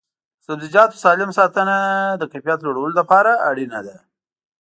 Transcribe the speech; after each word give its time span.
د 0.37 0.41
سبزیجاتو 0.47 1.01
سالم 1.03 1.29
ساتنه 1.39 1.77
د 2.21 2.23
کیفیت 2.31 2.59
لوړولو 2.61 2.93
لپاره 3.01 3.31
اړینه 3.49 3.79
ده. 3.87 3.97